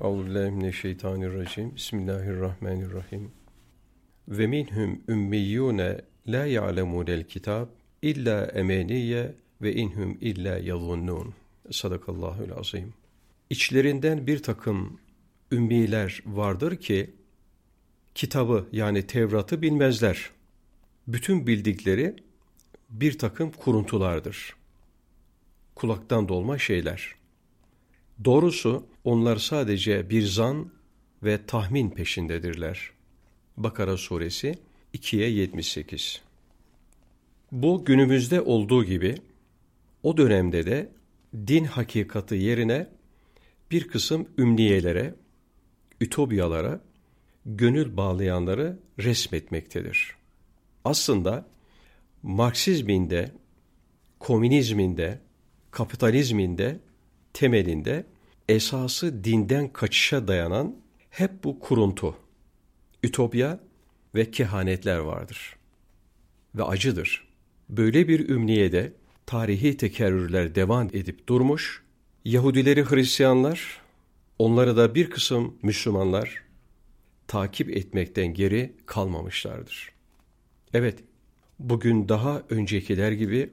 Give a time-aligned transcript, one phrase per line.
[0.00, 1.76] Euzubillahimineşşeytanirracim.
[1.76, 3.30] Bismillahirrahmanirrahim.
[4.28, 7.66] Ve minhum ümmiyyune la ya'lemunel kitab
[8.02, 11.34] illa emeniye ve inhum illa yazunnun.
[11.70, 12.94] Sadakallahul azim.
[13.50, 15.00] İçlerinden bir takım
[15.52, 17.10] ümmiler vardır ki
[18.14, 20.30] kitabı yani Tevrat'ı bilmezler.
[21.06, 22.16] Bütün bildikleri
[22.90, 24.56] bir takım kuruntulardır.
[25.74, 27.17] Kulaktan dolma şeyler.
[28.24, 30.70] Doğrusu onlar sadece bir zan
[31.22, 32.90] ve tahmin peşindedirler.
[33.56, 34.58] Bakara suresi
[34.94, 36.22] 2'ye 78
[37.52, 39.14] Bu günümüzde olduğu gibi
[40.02, 40.88] o dönemde de
[41.46, 42.86] din hakikati yerine
[43.70, 45.14] bir kısım ümniyelere,
[46.00, 46.80] ütopyalara,
[47.46, 50.16] gönül bağlayanları resmetmektedir.
[50.84, 51.46] Aslında
[52.22, 53.32] Marksizminde,
[54.18, 55.18] komünizminde,
[55.70, 56.80] kapitalizminde
[57.32, 58.04] temelinde
[58.48, 60.76] esası dinden kaçışa dayanan
[61.10, 62.16] hep bu kuruntu,
[63.02, 63.60] ütopya
[64.14, 65.56] ve kehanetler vardır.
[66.54, 67.28] Ve acıdır.
[67.68, 68.92] Böyle bir ümniyede
[69.26, 71.82] tarihi tekerrürler devam edip durmuş,
[72.24, 73.80] Yahudileri Hristiyanlar,
[74.38, 76.42] onları da bir kısım Müslümanlar
[77.26, 79.92] takip etmekten geri kalmamışlardır.
[80.74, 80.98] Evet,
[81.58, 83.50] bugün daha öncekiler gibi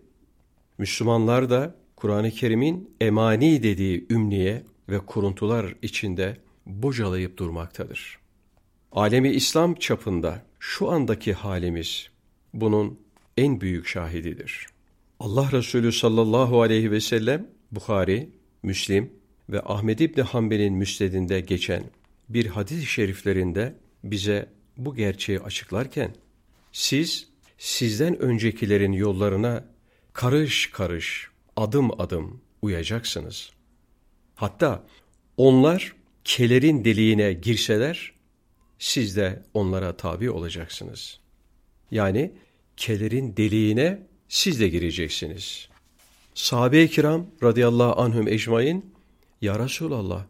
[0.78, 8.20] Müslümanlar da Kur'an-ı Kerim'in emani dediği ümniye ve kuruntular içinde bocalayıp durmaktadır.
[8.92, 12.10] Alemi İslam çapında şu andaki halimiz
[12.54, 13.00] bunun
[13.38, 14.68] en büyük şahididir.
[15.20, 18.30] Allah Resulü sallallahu aleyhi ve sellem Bukhari,
[18.64, 19.14] Müslim
[19.50, 21.84] ve Ahmed İbni Hanbel'in müsnedinde geçen
[22.30, 26.16] bir hadis-i şeriflerinde bize bu gerçeği açıklarken
[26.72, 29.66] siz sizden öncekilerin yollarına
[30.14, 33.55] karış karış, adım adım uyacaksınız.
[34.36, 34.84] Hatta
[35.38, 38.14] onlar kelerin deliğine girseler,
[38.80, 41.20] siz de onlara tabi olacaksınız.
[41.92, 42.32] Yani
[42.78, 45.70] kelerin deliğine siz de gireceksiniz.
[46.34, 48.94] Sahabe-i kiram radıyallahu anhüm ecmain,
[49.42, 50.26] Ya Resulallah,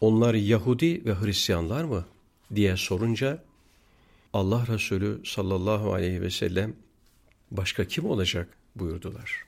[0.00, 2.06] onlar Yahudi ve Hristiyanlar mı?
[2.54, 3.42] diye sorunca,
[4.32, 6.76] Allah Resulü sallallahu aleyhi ve sellem,
[7.50, 9.44] başka kim olacak buyurdular.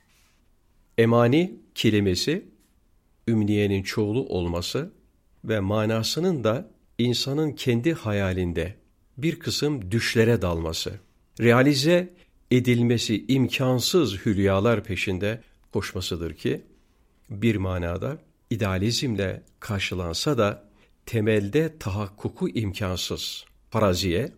[0.97, 2.45] Emani kelimesi,
[3.27, 4.91] ümniyenin çoğulu olması
[5.45, 8.75] ve manasının da insanın kendi hayalinde
[9.17, 10.93] bir kısım düşlere dalması,
[11.41, 12.13] realize
[12.51, 15.41] edilmesi imkansız hülyalar peşinde
[15.71, 16.61] koşmasıdır ki,
[17.29, 18.17] bir manada
[18.49, 20.69] idealizmle karşılansa da
[21.05, 24.31] temelde tahakkuku imkansız, paraziye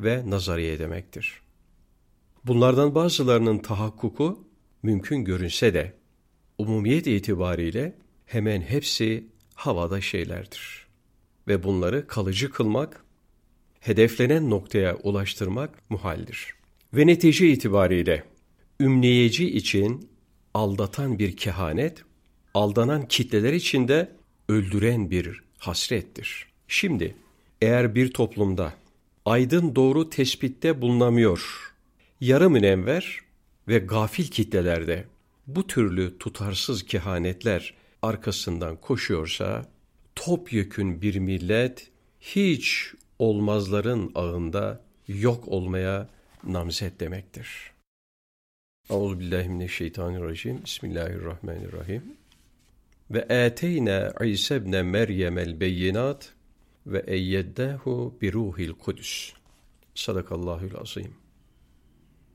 [0.00, 1.40] ve nazariye demektir.
[2.44, 4.44] Bunlardan bazılarının tahakkuku
[4.82, 5.92] mümkün görünse de
[6.58, 7.94] umumiyet itibariyle
[8.26, 10.86] hemen hepsi havada şeylerdir.
[11.48, 13.04] Ve bunları kalıcı kılmak,
[13.80, 16.54] hedeflenen noktaya ulaştırmak muhaldir.
[16.94, 18.24] Ve netice itibariyle
[18.80, 20.10] ümniyeci için
[20.54, 22.04] aldatan bir kehanet,
[22.54, 24.12] aldanan kitleler için de
[24.48, 26.46] öldüren bir hasrettir.
[26.68, 27.14] Şimdi
[27.62, 28.74] eğer bir toplumda
[29.24, 31.72] aydın doğru tespitte bulunamıyor,
[32.20, 33.20] yarı münevver
[33.68, 35.04] ve gafil kitlelerde
[35.46, 37.74] bu türlü tutarsız kehanetler
[38.06, 39.66] arkasından koşuyorsa,
[40.14, 41.90] topyekün bir millet
[42.20, 46.08] hiç olmazların ağında yok olmaya
[46.44, 47.72] namzet demektir.
[48.90, 50.64] Euzubillahimineşşeytanirracim.
[50.64, 52.02] Bismillahirrahmanirrahim.
[53.10, 56.32] Ve eteyne İsa ibn Meryem el beyinat
[56.86, 59.32] ve eyyeddehu bi ruhil kudüs.
[59.94, 61.14] Sadakallahül azim.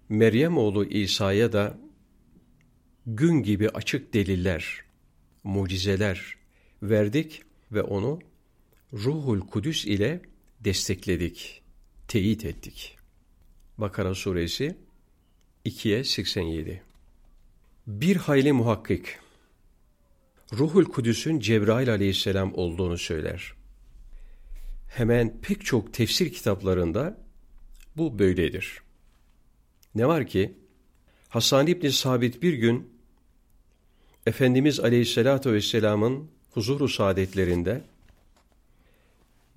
[0.09, 1.77] Meryem oğlu İsa'ya da
[3.05, 4.83] gün gibi açık deliller,
[5.43, 6.35] mucizeler
[6.83, 7.41] verdik
[7.71, 8.19] ve onu
[8.93, 10.21] Ruhul Kudüs ile
[10.59, 11.61] destekledik,
[12.07, 12.97] teyit ettik.
[13.77, 14.77] Bakara suresi
[15.65, 16.81] 2'ye 87
[17.87, 19.05] Bir hayli muhakkik,
[20.53, 23.53] Ruhul Kudüs'ün Cebrail aleyhisselam olduğunu söyler.
[24.89, 27.17] Hemen pek çok tefsir kitaplarında
[27.97, 28.81] bu böyledir.
[29.95, 30.57] Ne var ki,
[31.29, 32.90] Hasan İbni Sabit bir gün
[34.25, 37.81] Efendimiz Aleyhisselatü Vesselam'ın huzuru saadetlerinde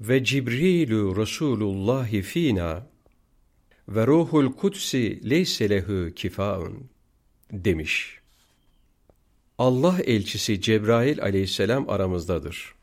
[0.01, 2.87] ve Cibrilu Resulullahi fina
[3.89, 6.87] ve ruhul kudsi leyse lehu kifaun
[7.53, 8.19] demiş.
[9.59, 12.75] Allah elçisi Cebrail aleyhisselam aramızdadır.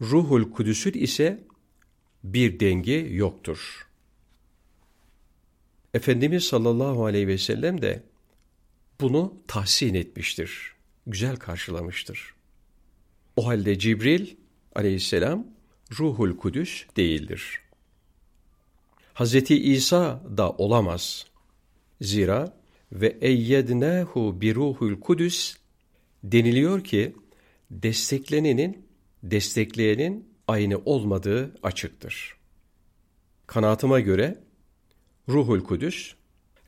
[0.00, 1.40] Ruhul Kudüs'ün ise
[2.24, 3.86] bir denge yoktur.
[5.94, 8.02] Efendimiz sallallahu aleyhi ve sellem de
[9.00, 10.72] bunu tahsin etmiştir,
[11.06, 12.34] güzel karşılamıştır.
[13.36, 14.26] O halde Cibril
[14.74, 15.46] aleyhisselam
[15.98, 17.60] ruhul kudüs değildir.
[19.14, 21.26] Hazreti İsa da olamaz.
[22.00, 22.56] Zira
[22.92, 25.56] ve eyyednehu bir ruhul kudüs
[26.24, 27.16] deniliyor ki
[27.70, 28.86] desteklenenin
[29.22, 32.36] destekleyenin aynı olmadığı açıktır.
[33.46, 34.38] Kanaatıma göre
[35.28, 36.14] Ruhul Kudüs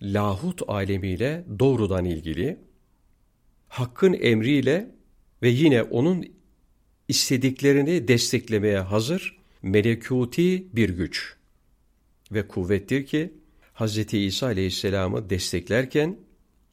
[0.02, 2.58] lahut alemiyle doğrudan ilgili,
[3.69, 4.90] Hakk'ın emriyle
[5.43, 6.26] ve yine onun
[7.08, 11.37] istediklerini desteklemeye hazır melekuti bir güç
[12.32, 13.32] ve kuvvettir ki
[13.75, 14.14] Hz.
[14.14, 16.16] İsa Aleyhisselam'ı desteklerken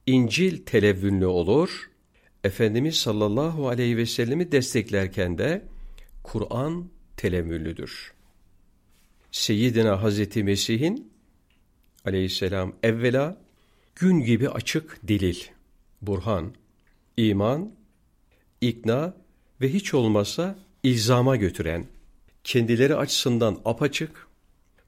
[0.06, 1.90] İncil televvünlü olur,
[2.44, 5.66] Efendimiz sallallahu aleyhi ve sellemi desteklerken de
[6.24, 8.14] Kur'an televvünlüdür.
[9.32, 11.09] Seyyidina Hazreti Mesih'in
[12.10, 13.38] aleyhisselam evvela
[13.96, 15.38] gün gibi açık delil,
[16.02, 16.54] burhan,
[17.18, 17.72] iman,
[18.62, 19.14] ikna
[19.62, 21.86] ve hiç olmazsa ilzama götüren,
[22.44, 24.28] kendileri açısından apaçık,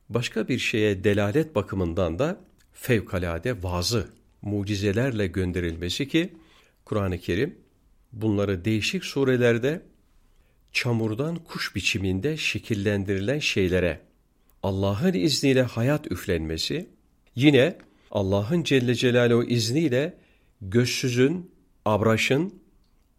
[0.10, 2.40] başka bir şeye delalet bakımından da
[2.74, 4.10] fevkalade vazı,
[4.42, 6.34] mucizelerle gönderilmesi ki,
[6.86, 7.56] Kur'an-ı Kerim
[8.14, 9.82] bunları değişik surelerde
[10.72, 14.00] çamurdan kuş biçiminde şekillendirilen şeylere
[14.64, 16.90] Allah'ın izniyle hayat üflenmesi,
[17.36, 17.78] yine
[18.12, 20.18] Allah'ın Celle Celaluhu izniyle
[20.62, 21.52] gözsüzün,
[21.86, 22.54] abraşın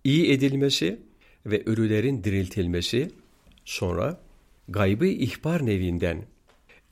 [0.04, 1.00] iyi edilmesi
[1.46, 3.10] ve ölülerin diriltilmesi,
[3.64, 4.20] sonra
[4.68, 6.24] gaybı ihbar nevinden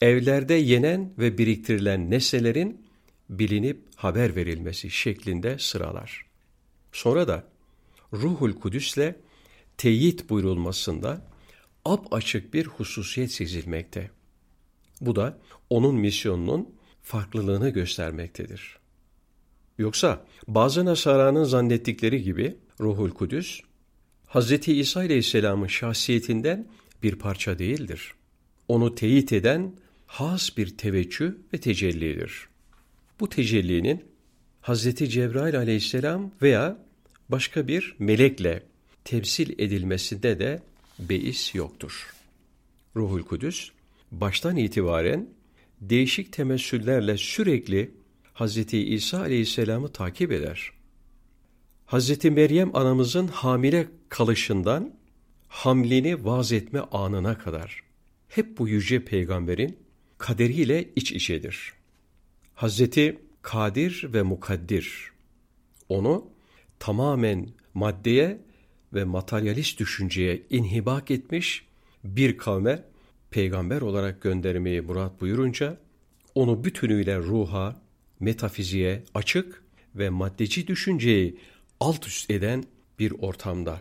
[0.01, 2.87] evlerde yenen ve biriktirilen nesnelerin
[3.31, 6.27] bilinip haber verilmesi şeklinde sıralar.
[6.93, 7.45] Sonra da
[8.13, 9.15] Ruhul Kudüs'le
[9.77, 11.27] teyit buyurulmasında
[11.85, 14.11] ap açık bir hususiyet sezilmekte.
[15.01, 15.39] Bu da
[15.71, 16.75] onun misyonunun
[17.11, 18.77] farklılığını göstermektedir.
[19.79, 23.61] Yoksa bazı Nasara'nın zannettikleri gibi Ruhul Kudüs,
[24.29, 24.69] Hz.
[24.69, 26.69] İsa Aleyhisselam'ın şahsiyetinden
[27.03, 28.15] bir parça değildir.
[28.69, 29.73] Onu teyit eden
[30.07, 32.49] has bir teveccüh ve tecellidir.
[33.21, 34.05] Bu tecellinin
[34.63, 34.95] Hz.
[34.95, 36.79] Cebrail aleyhisselam veya
[37.29, 38.63] başka bir melekle
[39.05, 40.63] temsil edilmesinde de
[40.99, 42.15] beis yoktur.
[42.97, 43.71] Ruhul Kudüs
[44.13, 45.40] baştan itibaren
[45.81, 47.95] değişik temessüllerle sürekli
[48.35, 48.75] Hz.
[48.75, 50.71] İsa aleyhisselamı takip eder.
[51.87, 52.25] Hz.
[52.25, 54.95] Meryem anamızın hamile kalışından
[55.49, 57.83] hamlini vaz etme anına kadar
[58.29, 59.79] hep bu yüce peygamberin
[60.19, 61.73] kaderiyle iç içedir.
[62.55, 65.11] Hazreti Kadir ve Mukaddir
[65.89, 66.31] onu
[66.79, 68.41] tamamen maddeye
[68.95, 71.67] ve materyalist düşünceye inhibak etmiş
[72.05, 72.85] bir kavme
[73.31, 75.77] peygamber olarak göndermeyi murat buyurunca
[76.35, 77.83] onu bütünüyle ruha,
[78.21, 79.63] metafiziğe açık
[79.95, 81.39] ve maddeci düşünceyi
[81.81, 82.65] alt üst eden
[82.99, 83.81] bir ortamda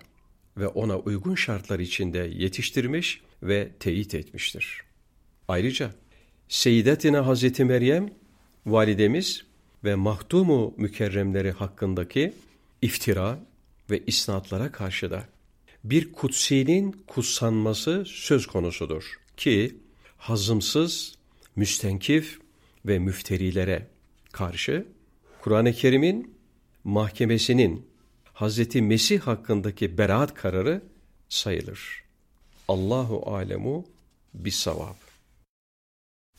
[0.57, 4.81] ve ona uygun şartlar içinde yetiştirmiş ve teyit etmiştir.
[5.48, 5.92] Ayrıca
[6.48, 8.10] Seyyidetina Hazreti Meryem
[8.66, 9.44] validemiz
[9.84, 12.34] ve mahdumu mükerremleri hakkındaki
[12.81, 13.40] iftira
[13.90, 15.25] ve isnatlara karşı da
[15.84, 19.77] bir kutsinin kutsanması söz konusudur ki
[20.18, 21.15] hazımsız,
[21.56, 22.39] müstenkif
[22.86, 23.88] ve müfterilere
[24.31, 24.88] karşı
[25.41, 26.36] Kur'an-ı Kerim'in
[26.83, 27.89] mahkemesinin
[28.33, 30.81] Hazreti Mesih hakkındaki beraat kararı
[31.30, 32.03] sayılır.
[32.68, 33.86] Allahu alemu
[34.33, 34.95] bis savab.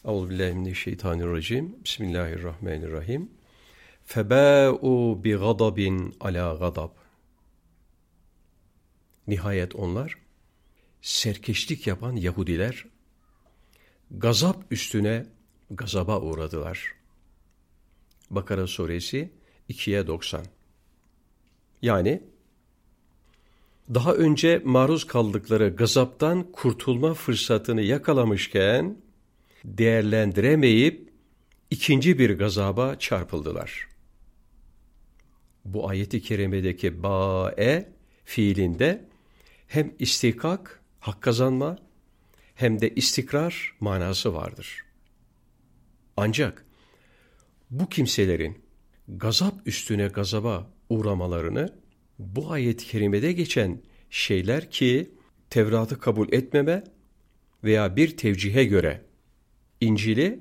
[0.05, 1.85] Euzubillahimineşşeytanirracim.
[1.85, 3.31] Bismillahirrahmanirrahim.
[4.05, 6.91] Febâ'u bi gadabin ala gadab.
[9.27, 10.19] Nihayet onlar,
[11.03, 12.85] serkeşlik yapan Yahudiler,
[14.11, 15.27] gazap üstüne
[15.71, 16.95] gazaba uğradılar.
[18.31, 19.31] Bakara suresi
[19.71, 20.45] 2'ye 90.
[21.83, 22.23] Yani
[23.95, 28.97] daha önce maruz kaldıkları gazaptan kurtulma fırsatını yakalamışken
[29.65, 31.11] değerlendiremeyip
[31.71, 33.89] ikinci bir gazaba çarpıldılar.
[35.65, 37.93] Bu ayeti kerimedeki ba'e
[38.25, 39.05] fiilinde
[39.67, 41.79] hem istikak, hak kazanma
[42.55, 44.85] hem de istikrar manası vardır.
[46.17, 46.67] Ancak
[47.71, 48.59] bu kimselerin
[49.09, 51.75] gazap üstüne gazaba uğramalarını
[52.19, 55.11] bu ayet-i kerimede geçen şeyler ki
[55.51, 56.85] Tevrat'ı kabul etmeme
[57.65, 59.05] veya bir tevcihe göre
[59.81, 60.41] İncil'i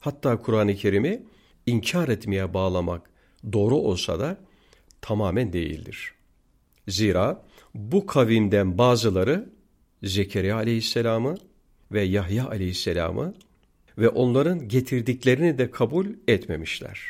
[0.00, 1.22] hatta Kur'an-ı Kerim'i
[1.66, 3.10] inkar etmeye bağlamak
[3.52, 4.36] doğru olsa da
[5.00, 6.14] tamamen değildir.
[6.88, 9.50] Zira bu kavimden bazıları
[10.02, 11.36] Zekeriya aleyhisselamı
[11.92, 13.34] ve Yahya aleyhisselamı
[13.98, 17.00] ve onların getirdiklerini de kabul etmemişler.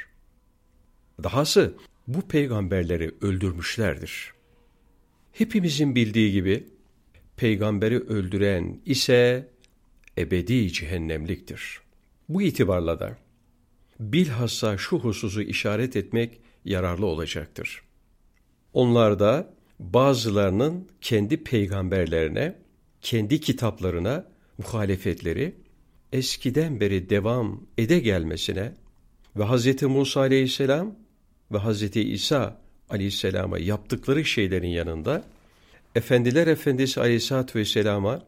[1.23, 1.75] Dahası
[2.07, 4.33] bu peygamberleri öldürmüşlerdir.
[5.33, 6.67] Hepimizin bildiği gibi
[7.37, 9.49] peygamberi öldüren ise
[10.19, 11.81] ebedi cehennemliktir.
[12.29, 13.17] Bu itibarla da
[14.01, 17.83] bilhassa şu hususu işaret etmek yararlı olacaktır.
[18.73, 22.57] Onlarda bazılarının kendi peygamberlerine,
[23.03, 24.25] kendi kitaplarına
[24.59, 25.55] muhalefetleri
[26.13, 28.73] eskiden beri devam ede gelmesine
[29.37, 29.83] ve Hz.
[29.83, 30.95] Musa aleyhisselam
[31.53, 31.97] ve Hz.
[31.97, 35.25] İsa aleyhisselama yaptıkları şeylerin yanında
[35.95, 38.23] Efendiler Efendisi aleyhissalatü vesselama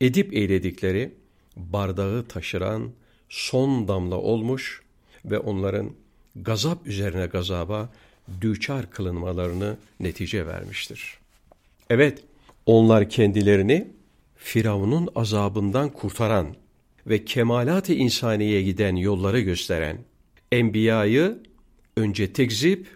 [0.00, 1.14] edip eyledikleri
[1.56, 2.92] bardağı taşıran
[3.28, 4.82] son damla olmuş
[5.24, 5.92] ve onların
[6.36, 7.92] gazap üzerine gazaba
[8.40, 11.18] düçar kılınmalarını netice vermiştir.
[11.90, 12.24] Evet,
[12.66, 13.95] onlar kendilerini
[14.46, 16.56] Firavun'un azabından kurtaran
[17.06, 20.04] ve kemalat-ı insaniye giden yolları gösteren
[20.52, 21.42] enbiyayı
[21.96, 22.86] önce tekzip,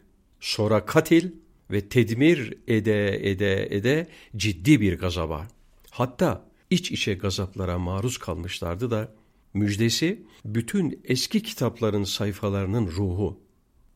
[0.41, 1.31] sonra katil
[1.71, 5.49] ve tedmir ede ede ede ciddi bir gazaba,
[5.91, 9.13] hatta iç içe gazaplara maruz kalmışlardı da
[9.55, 13.41] müjdesi bütün eski kitapların sayfalarının ruhu,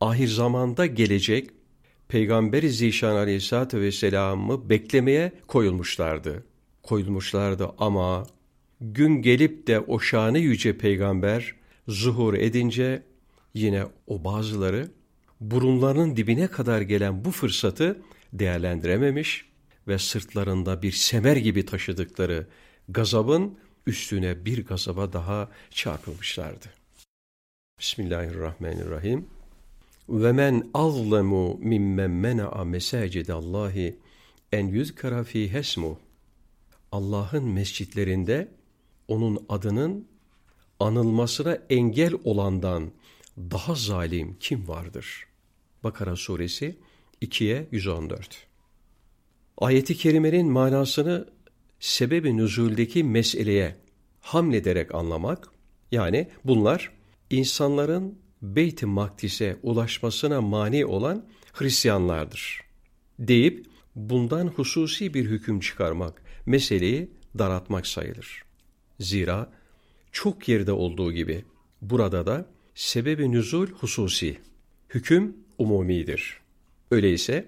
[0.01, 1.49] ahir zamanda gelecek
[2.07, 6.43] Peygamber-i Zişan Aleyhisselatü Vesselam'ı beklemeye koyulmuşlardı.
[6.87, 8.27] Koyulmuşlardı ama
[8.81, 11.55] gün gelip de o şanı yüce peygamber
[11.87, 13.03] zuhur edince
[13.53, 14.91] yine o bazıları
[15.41, 18.01] burunlarının dibine kadar gelen bu fırsatı
[18.33, 19.45] değerlendirememiş
[19.87, 22.47] ve sırtlarında bir semer gibi taşıdıkları
[22.89, 26.65] gazabın üstüne bir gazaba daha çarpılmışlardı.
[27.79, 29.25] Bismillahirrahmanirrahim.
[30.09, 33.99] Ve men azlemu mimmen mena'a mesacidallahi
[34.51, 35.99] en yüzkara fi hesmu.
[36.95, 38.51] Allah'ın mescitlerinde
[39.07, 40.07] onun adının
[40.79, 42.91] anılmasına engel olandan
[43.37, 45.25] daha zalim kim vardır?
[45.83, 46.75] Bakara suresi
[47.21, 48.47] 2'ye 114.
[49.57, 51.29] Ayeti kerimenin manasını
[51.79, 53.75] sebebi nüzuldeki meseleye
[54.21, 55.49] hamlederek anlamak,
[55.91, 56.91] yani bunlar
[57.29, 62.61] insanların Beyt-i Makdis'e ulaşmasına mani olan Hristiyanlardır.
[63.19, 68.43] Deyip bundan hususi bir hüküm çıkarmak, meseleyi daratmak sayılır.
[68.99, 69.51] Zira
[70.11, 71.45] çok yerde olduğu gibi
[71.81, 74.37] burada da sebebi nüzul hususi,
[74.89, 76.39] hüküm umumidir.
[76.91, 77.45] Öyleyse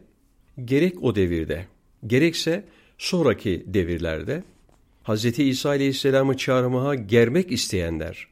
[0.65, 1.65] gerek o devirde,
[2.07, 2.65] gerekse
[2.97, 4.43] sonraki devirlerde
[5.03, 5.39] Hz.
[5.39, 8.27] İsa Aleyhisselam'ı çağırmaya germek isteyenler,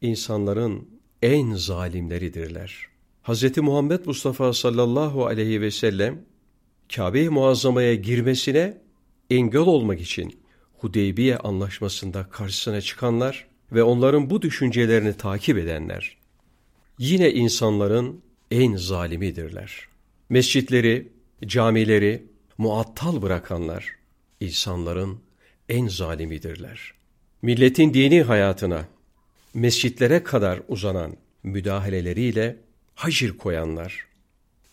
[0.00, 0.88] insanların
[1.22, 2.86] en zalimleridirler.
[3.22, 3.58] Hz.
[3.58, 6.24] Muhammed Mustafa sallallahu aleyhi ve sellem,
[6.94, 8.78] Kabe-i Muazzama'ya girmesine
[9.30, 10.40] engel olmak için
[10.78, 16.16] Hudeybiye anlaşmasında karşısına çıkanlar ve onların bu düşüncelerini takip edenler,
[16.98, 19.88] yine insanların en zalimidirler.
[20.28, 21.12] Mescitleri,
[21.46, 22.26] camileri
[22.58, 23.96] muattal bırakanlar,
[24.40, 25.20] insanların
[25.68, 26.92] en zalimidirler.
[27.42, 28.88] Milletin dini hayatına,
[29.54, 32.56] mescitlere kadar uzanan müdahaleleriyle
[32.94, 34.06] hacir koyanlar,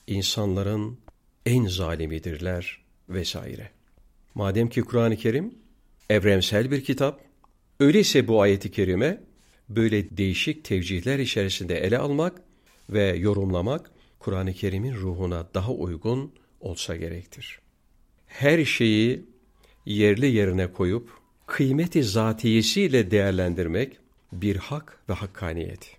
[0.08, 0.98] insanların
[1.46, 3.70] en zalimidirler vesaire.
[4.36, 5.54] Madem ki Kur'an-ı Kerim
[6.10, 7.22] evrensel bir kitap,
[7.80, 9.22] öyleyse bu ayeti kerime
[9.70, 12.42] böyle değişik tevcihler içerisinde ele almak
[12.90, 17.60] ve yorumlamak Kur'an-ı Kerim'in ruhuna daha uygun olsa gerektir.
[18.28, 19.26] Her şeyi
[19.86, 21.10] yerli yerine koyup
[21.46, 23.98] kıymeti zatiyesiyle değerlendirmek
[24.34, 25.98] bir hak ve hakkaniyet.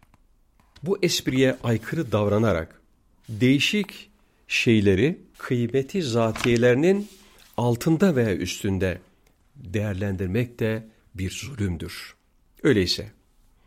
[0.82, 2.80] Bu espriye aykırı davranarak
[3.28, 4.10] değişik
[4.48, 7.08] şeyleri kıymeti zatiyelerinin
[7.56, 9.00] altında veya üstünde
[9.56, 12.14] değerlendirmek de bir zulümdür.
[12.62, 13.12] Öyleyse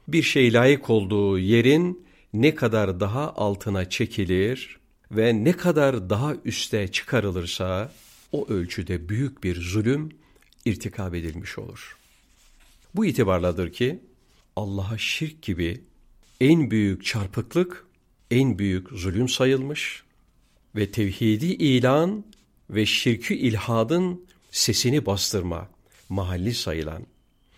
[0.08, 4.78] bir şey layık olduğu yerin ne kadar daha altına çekilir
[5.12, 7.94] ve ne kadar daha üste çıkarılırsa
[8.32, 10.10] o ölçüde büyük bir zulüm
[10.66, 11.98] irtikab edilmiş olur.
[12.96, 14.00] Bu itibarladır ki
[14.56, 15.82] Allah'a şirk gibi
[16.42, 17.86] en büyük çarpıklık,
[18.32, 20.04] en büyük zulüm sayılmış
[20.76, 22.26] ve tevhidi ilan
[22.70, 25.70] ve şirkü ilhadın sesini bastırma,
[26.10, 27.04] mahalli sayılan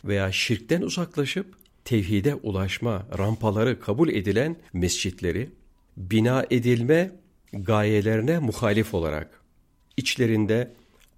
[0.05, 5.49] veya şirkten uzaklaşıp tevhide ulaşma rampaları kabul edilen mescitleri
[5.97, 7.11] bina edilme
[7.53, 9.41] gayelerine muhalif olarak
[9.97, 10.73] içlerinde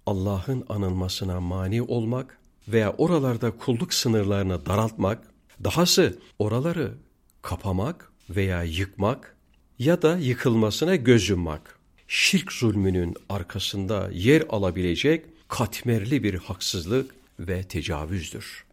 [0.06, 5.22] Allah'ın anılmasına mani olmak veya oralarda kulluk sınırlarını daraltmak,
[5.64, 6.94] dahası oraları
[7.42, 9.36] kapamak veya yıkmak
[9.78, 11.78] ya da yıkılmasına göz yummak,
[12.12, 18.64] şirk zulmünün arkasında yer alabilecek katmerli bir haksızlık ve tecavüzdür.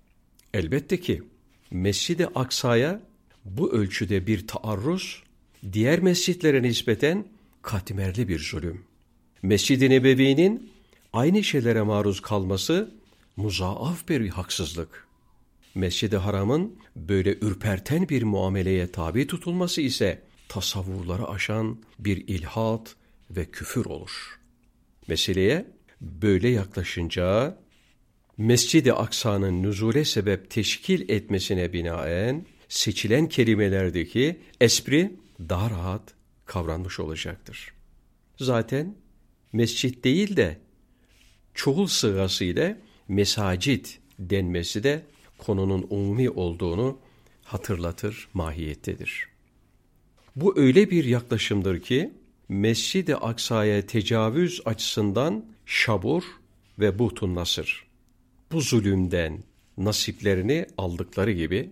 [0.54, 1.24] Elbette ki
[1.72, 3.02] Mescid-i Aksa'ya
[3.46, 5.24] bu ölçüde bir taarruz,
[5.74, 7.26] diğer mescitlere nispeten
[7.62, 8.84] katmerli bir zulüm.
[9.42, 10.72] Mescid-i Nebevi'nin
[11.14, 12.92] aynı şeylere maruz kalması
[13.38, 15.08] muzaaf bir haksızlık.
[15.76, 22.96] Mescid-i Haram'ın böyle ürperten bir muameleye tabi tutulması ise tasavvurları aşan bir ilhat
[23.30, 24.40] ve küfür olur.
[25.08, 25.66] Meseleye
[26.02, 27.58] böyle yaklaşınca
[28.38, 36.14] Mescid-i Aksa'nın nüzule sebep teşkil etmesine binaen seçilen kelimelerdeki espri daha rahat
[36.46, 37.74] kavranmış olacaktır.
[38.38, 38.96] Zaten
[39.54, 40.58] mescit değil de
[41.54, 45.04] çoğul sığası ile mesacit denmesi de
[45.38, 47.00] konunun umumi olduğunu
[47.44, 49.28] hatırlatır mahiyettedir.
[50.36, 52.14] Bu öyle bir yaklaşımdır ki
[52.50, 56.24] Mescid-i Aksa'ya tecavüz açısından şabur
[56.80, 57.88] ve buhtun nasır.
[58.52, 59.44] Bu zulümden
[59.78, 61.70] nasiplerini aldıkları gibi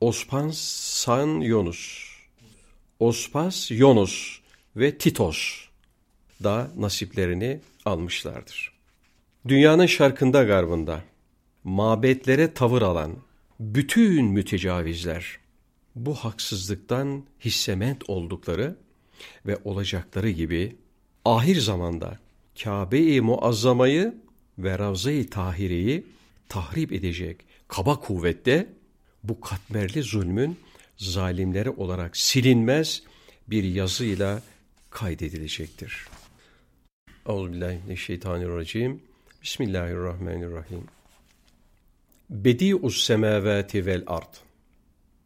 [0.00, 2.12] Ospan San Yunus,
[3.00, 4.40] Ospas Yunus
[4.76, 5.68] ve Titos
[6.42, 8.72] da nasiplerini almışlardır.
[9.48, 11.02] Dünyanın şarkında garbında
[11.64, 13.16] mabetlere tavır alan
[13.60, 15.38] bütün mütecavizler
[15.94, 18.76] bu haksızlıktan hissement oldukları
[19.46, 20.76] ve olacakları gibi
[21.24, 22.18] ahir zamanda
[22.62, 24.14] Kabe-i Muazzama'yı
[24.58, 26.06] ve Ravza-i Tahire'yi
[26.48, 27.36] tahrip edecek
[27.68, 28.68] kaba kuvvette
[29.24, 30.58] bu katmerli zulmün
[30.96, 33.02] zalimleri olarak silinmez
[33.48, 34.42] bir yazıyla
[34.90, 36.06] kaydedilecektir.
[37.28, 39.02] Euzubillahimineşşeytanirracim.
[39.42, 40.84] Bismillahirrahmanirrahim.
[42.30, 44.34] Bedi'us semavati vel ard.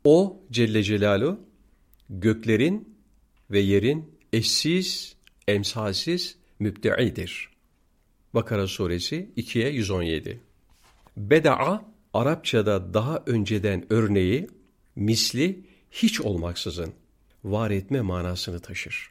[0.04, 1.40] O Celle Celalu
[2.10, 2.95] göklerin
[3.50, 5.16] ve yerin eşsiz,
[5.48, 7.50] emsalsiz mübdeidir.
[8.34, 10.40] Bakara suresi 2'ye 117.
[11.16, 14.48] Beda'a Arapçada daha önceden örneği
[14.96, 15.60] misli
[15.90, 16.92] hiç olmaksızın
[17.44, 19.10] var etme manasını taşır.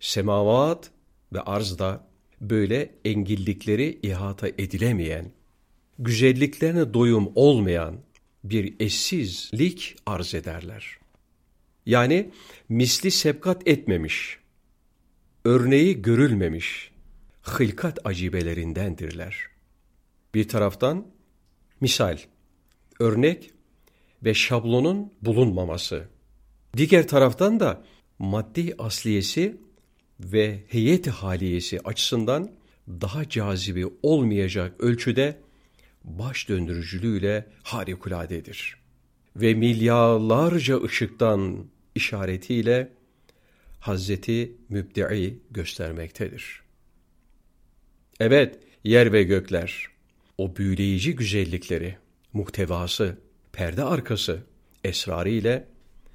[0.00, 0.90] Semavat
[1.32, 2.06] ve arzda
[2.40, 5.32] böyle engillikleri ihata edilemeyen,
[5.98, 7.96] güzelliklerine doyum olmayan
[8.44, 10.98] bir eşsizlik arz ederler.
[11.86, 12.30] Yani
[12.68, 14.38] misli sebkat etmemiş,
[15.44, 16.90] örneği görülmemiş,
[17.42, 19.36] hılkat acibelerindendirler.
[20.34, 21.06] Bir taraftan
[21.80, 22.18] misal,
[23.00, 23.50] örnek
[24.22, 26.08] ve şablonun bulunmaması.
[26.76, 27.84] Diğer taraftan da
[28.18, 29.56] maddi asliyesi
[30.20, 32.50] ve heyeti haliyesi açısından
[32.88, 35.40] daha cazibi olmayacak ölçüde
[36.04, 38.76] baş döndürücülüğüyle harikuladedir.
[39.36, 42.92] Ve milyarlarca ışıktan işaretiyle
[43.80, 46.62] Hazreti Mübdi'i göstermektedir.
[48.20, 49.86] Evet, yer ve gökler,
[50.38, 51.96] o büyüleyici güzellikleri,
[52.32, 53.18] muhtevası,
[53.52, 54.42] perde arkası,
[54.84, 55.68] esrarı ile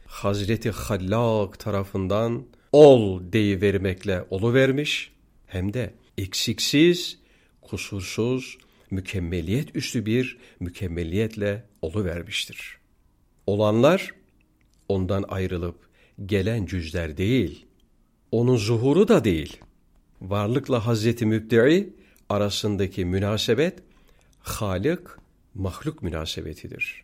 [0.06, 5.12] Hazreti Hallak tarafından ol deyivermekle vermiş
[5.48, 7.20] hem de eksiksiz,
[7.62, 8.58] kusursuz,
[8.92, 11.66] mükemmeliyet üstü bir mükemmeliyetle
[12.06, 12.78] vermiştir.
[13.48, 14.19] Olanlar
[14.90, 15.76] ondan ayrılıp
[16.26, 17.66] gelen cüzler değil,
[18.32, 19.60] onun zuhuru da değil.
[20.22, 21.94] Varlıkla Hazreti Mübdi'i
[22.30, 23.80] arasındaki münasebet
[24.40, 25.00] Halik
[25.56, 27.04] mahluk münasebetidir.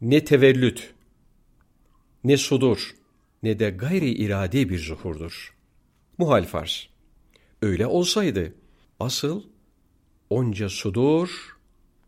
[0.00, 0.94] Ne tevellüt,
[2.24, 2.94] ne sudur,
[3.42, 5.54] ne de gayri iradi bir zuhurdur.
[6.18, 6.88] Muhal farz.
[7.62, 8.54] Öyle olsaydı
[9.00, 9.42] asıl
[10.30, 11.56] onca sudur,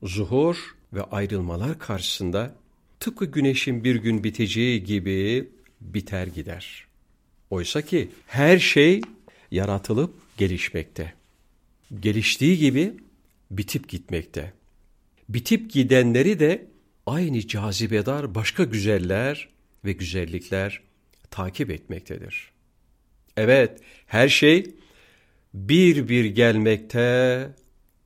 [0.03, 2.55] zuhur ve ayrılmalar karşısında
[3.03, 5.49] tıpkı güneşin bir gün biteceği gibi
[5.81, 6.87] biter gider.
[7.51, 9.01] Oysa ki her şey
[9.51, 11.13] yaratılıp gelişmekte.
[12.01, 12.95] Geliştiği gibi
[13.51, 14.53] bitip gitmekte.
[15.29, 16.67] Bitip gidenleri de
[17.07, 19.49] aynı cazibedar başka güzeller
[19.85, 20.83] ve güzellikler
[21.31, 22.51] takip etmektedir.
[23.37, 24.75] Evet, her şey
[25.55, 27.49] bir bir gelmekte,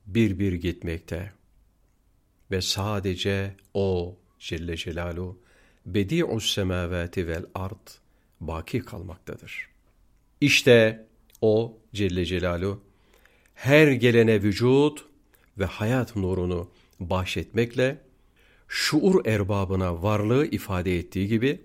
[0.05, 1.31] bir bir gitmekte.
[2.51, 5.39] Ve sadece O Celle Celalu
[5.85, 7.87] bedi'us semavati vel ard
[8.39, 9.67] baki kalmaktadır.
[10.41, 11.05] İşte
[11.41, 12.81] O Celle Celalu
[13.53, 15.05] her gelene vücut
[15.57, 16.69] ve hayat nurunu
[16.99, 17.97] bahşetmekle
[18.67, 21.61] şuur erbabına varlığı ifade ettiği gibi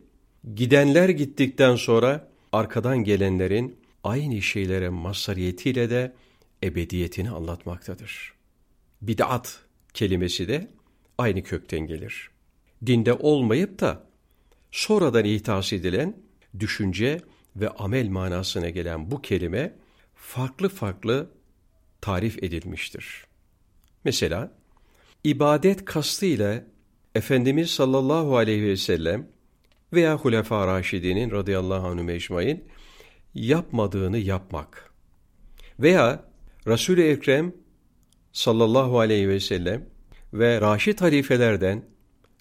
[0.55, 6.13] gidenler gittikten sonra arkadan gelenlerin aynı şeylere mazhariyetiyle de
[6.63, 8.33] ebediyetini anlatmaktadır.
[9.03, 9.61] Bid'at
[9.95, 10.69] kelimesi de
[11.19, 12.32] aynı kökten gelir.
[12.87, 14.07] Dinde olmayıp da
[14.71, 16.17] sonradan ihtas edilen
[16.59, 17.21] düşünce
[17.57, 19.75] ve amel manasına gelen bu kelime
[20.15, 21.31] farklı farklı
[22.01, 23.25] tarif edilmiştir.
[24.05, 24.53] Mesela
[25.25, 26.67] ibadet kastı ile
[27.15, 29.29] Efendimiz sallallahu aleyhi ve sellem
[29.93, 32.65] veya Hulefâ Raşidinin radıyallahu anh mecmain
[33.35, 34.93] yapmadığını yapmak
[35.81, 36.25] veya
[36.67, 37.53] Resul-i Ekrem
[38.33, 39.89] sallallahu aleyhi ve sellem
[40.33, 41.92] ve Raşid halifelerden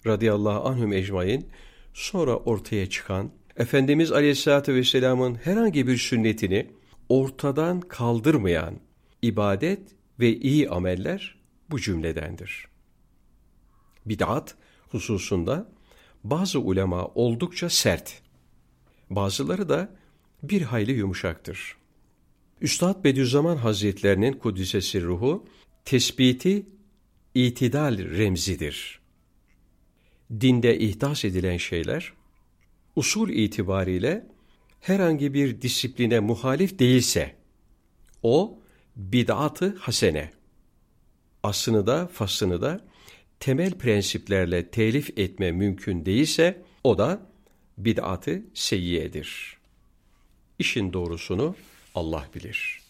[0.06, 1.48] radıyallahu anhüm ecmain
[1.94, 6.70] sonra ortaya çıkan Efendimiz aleyhissalatü vesselamın herhangi bir sünnetini
[7.08, 8.74] ortadan kaldırmayan
[9.22, 9.80] ibadet
[10.20, 11.38] ve iyi ameller
[11.70, 12.68] bu cümledendir.
[14.06, 14.54] Bid'at
[14.88, 15.68] hususunda
[16.24, 18.22] bazı ulema oldukça sert,
[19.10, 19.96] bazıları da
[20.42, 21.76] bir hayli yumuşaktır.
[22.60, 25.46] Üstad Bediüzzaman Hazretlerinin Kuddisesi ruhu,
[25.84, 26.66] tespiti
[27.34, 29.01] itidal remzidir.
[30.40, 32.12] Dinde ihdas edilen şeyler,
[32.96, 34.26] usul itibariyle
[34.80, 37.36] herhangi bir disipline muhalif değilse,
[38.22, 38.58] o
[38.96, 40.30] bid'atı hasene,
[41.42, 42.80] aslını da faslını da
[43.40, 47.30] temel prensiplerle telif etme mümkün değilse, o da
[47.78, 49.56] bid'atı seyyiyedir.
[50.58, 51.56] İşin doğrusunu
[51.94, 52.81] Allah bilir.''